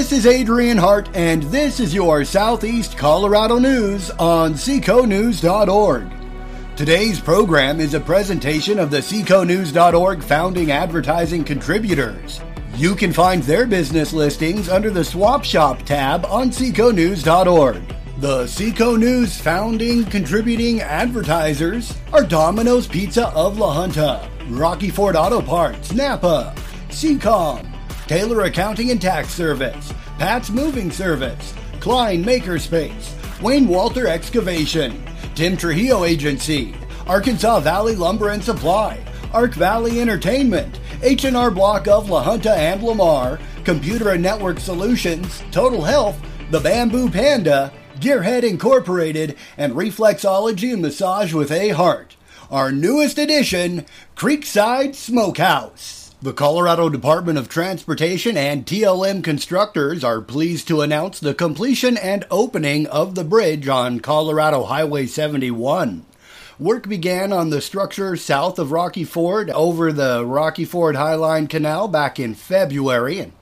[0.00, 6.10] This is Adrian Hart, and this is your Southeast Colorado news on seconews.org.
[6.74, 12.40] Today's program is a presentation of the seconews.org founding advertising contributors.
[12.76, 17.82] You can find their business listings under the Swap Shop tab on seconews.org.
[18.20, 25.42] The Seco News founding contributing advertisers are Domino's Pizza of La Junta, Rocky Ford Auto
[25.42, 26.54] Parts, Napa,
[26.88, 27.69] Secom,
[28.10, 35.00] Taylor Accounting and Tax Service, Pat's Moving Service, Klein Makerspace, Wayne Walter Excavation,
[35.36, 36.74] Tim Trujillo Agency,
[37.06, 39.00] Arkansas Valley Lumber and Supply,
[39.32, 45.84] Ark Valley Entertainment, H&R Block of La Junta and Lamar, Computer and Network Solutions, Total
[45.84, 52.16] Health, The Bamboo Panda, Gearhead Incorporated, and Reflexology and Massage with A Heart.
[52.50, 53.86] Our newest addition,
[54.16, 55.99] Creekside Smokehouse.
[56.22, 62.26] The Colorado Department of Transportation and TLM Constructors are pleased to announce the completion and
[62.30, 66.04] opening of the bridge on Colorado Highway 71.
[66.58, 71.88] Work began on the structure south of Rocky Ford over the Rocky Ford Highline Canal
[71.88, 73.32] back in February, and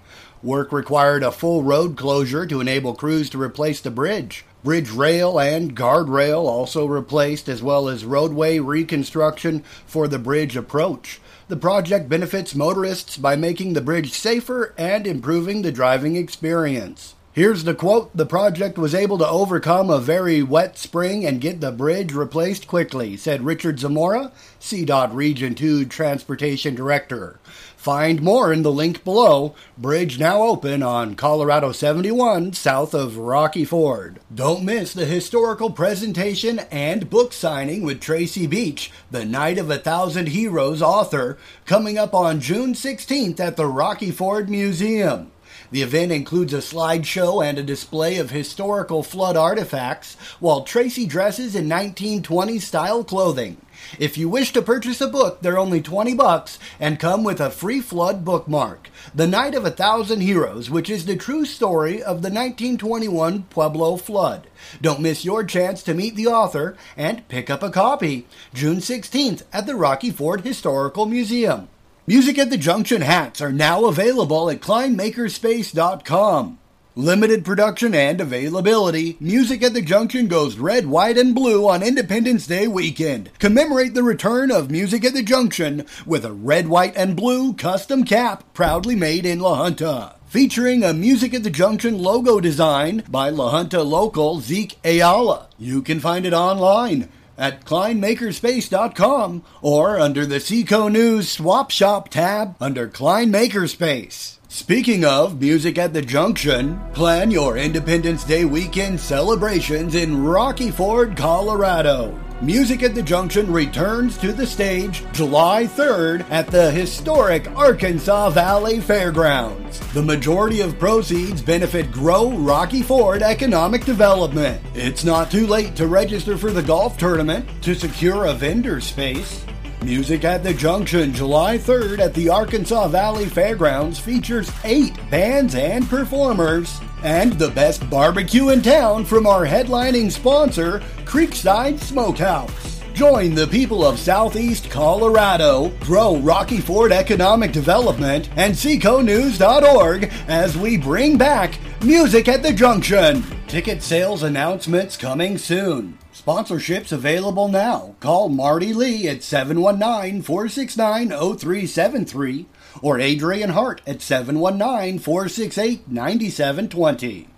[0.42, 4.45] work required a full road closure to enable crews to replace the bridge.
[4.64, 11.20] Bridge rail and guardrail also replaced, as well as roadway reconstruction for the bridge approach.
[11.48, 17.14] The project benefits motorists by making the bridge safer and improving the driving experience.
[17.39, 21.61] Here's the quote The project was able to overcome a very wet spring and get
[21.61, 27.39] the bridge replaced quickly, said Richard Zamora, CDOT Region 2 Transportation Director.
[27.77, 29.55] Find more in the link below.
[29.77, 34.19] Bridge now open on Colorado 71 south of Rocky Ford.
[34.34, 39.78] Don't miss the historical presentation and book signing with Tracy Beach, the Night of a
[39.78, 45.30] Thousand Heroes author, coming up on June 16th at the Rocky Ford Museum.
[45.70, 51.55] The event includes a slideshow and a display of historical flood artifacts, while Tracy dresses
[51.55, 53.58] in 1920 style clothing.
[53.98, 57.51] If you wish to purchase a book, they're only 20 bucks and come with a
[57.51, 58.89] free flood bookmark.
[59.14, 63.96] The Night of a Thousand Heroes, which is the true story of the 1921 Pueblo
[63.96, 64.48] flood.
[64.80, 68.27] Don't miss your chance to meet the author and pick up a copy.
[68.55, 71.68] June 16th at the Rocky Ford Historical Museum.
[72.08, 76.58] Music at the Junction hats are now available at kleinmakerspace.com.
[76.96, 79.19] Limited production and availability.
[79.20, 83.30] Music at the Junction goes red, white, and blue on Independence Day weekend.
[83.39, 88.05] Commemorate the return of Music at the Junction with a red, white, and blue custom
[88.05, 90.14] cap proudly made in La Junta.
[90.29, 95.48] Featuring a Music at the Junction logo design by La Junta local Zeke Ayala.
[95.58, 102.56] You can find it online at kleinmakerspace.com or under the Seco News Swap Shop tab
[102.60, 104.37] under Klein Makerspace.
[104.51, 111.19] Speaking of music at the Junction, plan your Independence Day weekend celebrations in Rocky Ford,
[111.19, 112.19] Colorado.
[112.41, 118.81] Music at the Junction returns to the stage July 3rd at the historic Arkansas Valley
[118.81, 119.81] Fairgrounds.
[119.92, 124.63] The majority of proceeds benefit Grow Rocky Ford Economic Development.
[124.75, 129.44] It's not too late to register for the golf tournament to secure a vendor space.
[129.84, 135.88] Music at the Junction, July 3rd at the Arkansas Valley Fairgrounds features eight bands and
[135.88, 136.81] performers.
[137.05, 142.82] And the best barbecue in town from our headlining sponsor, Creekside Smokehouse.
[142.93, 150.76] Join the people of Southeast Colorado, grow Rocky Ford Economic Development, and SecoNews.org as we
[150.76, 153.38] bring back Music at the Junction.
[153.49, 155.97] Ticket sales announcements coming soon.
[156.12, 157.94] Sponsorships available now.
[157.99, 162.47] Call Marty Lee at 719 469 0373
[162.82, 167.29] or Adrian Hart at 719 468 9720.